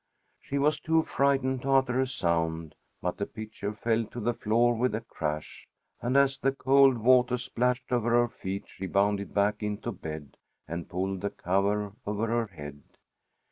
She 0.39 0.57
was 0.57 0.79
too 0.79 1.03
frightened 1.03 1.61
to 1.61 1.73
utter 1.73 1.99
a 1.99 2.07
sound, 2.07 2.73
but 3.03 3.17
the 3.17 3.27
pitcher 3.27 3.71
fell 3.71 4.03
to 4.05 4.19
the 4.19 4.33
floor 4.33 4.73
with 4.73 4.95
a 4.95 5.01
crash, 5.01 5.67
and 6.01 6.17
as 6.17 6.39
the 6.39 6.51
cold 6.51 6.97
water 6.97 7.37
splashed 7.37 7.91
over 7.91 8.09
her 8.09 8.27
feet 8.27 8.63
she 8.67 8.87
bounded 8.87 9.31
back 9.35 9.61
into 9.61 9.91
bed 9.91 10.37
and 10.67 10.89
pulled 10.89 11.21
the 11.21 11.29
cover 11.29 11.93
over 12.07 12.25
her 12.25 12.47
head. 12.47 12.81